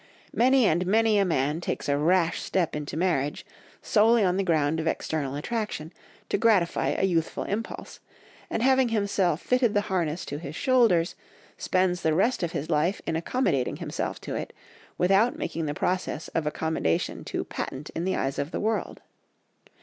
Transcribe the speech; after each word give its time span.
Many 0.33 0.65
and 0.65 0.87
many 0.87 1.19
a 1.19 1.25
man 1.25 1.61
takes 1.61 1.87
a 1.87 1.95
rash 1.95 2.41
step 2.41 2.75
into 2.75 2.97
marriage, 2.97 3.45
solely 3.83 4.23
on 4.23 4.35
the 4.35 4.43
ground 4.43 4.79
of 4.79 4.87
external 4.87 5.35
attraction, 5.35 5.93
to 6.29 6.39
gratify 6.39 6.95
a 6.97 7.03
youthful 7.05 7.43
impulse, 7.43 7.99
and 8.49 8.63
having 8.63 8.89
himself 8.89 9.43
fitted 9.43 9.75
the 9.75 9.81
harness 9.91 10.25
to 10.25 10.39
his 10.39 10.55
shoulders, 10.55 11.13
spends 11.55 12.01
the 12.01 12.15
rest 12.15 12.41
of 12.41 12.51
his 12.53 12.67
life 12.67 12.99
in 13.05 13.15
accommodating 13.15 13.75
himself 13.75 14.19
to 14.21 14.33
it, 14.33 14.53
without 14.97 15.37
making 15.37 15.67
the 15.67 15.75
process 15.75 16.29
of 16.29 16.47
accommodation 16.47 17.23
too 17.23 17.43
patent 17.43 17.91
to 17.93 18.01
the 18.01 18.15
eyes 18.15 18.39
of 18.39 18.49
the 18.49 18.59
world. 18.59 19.01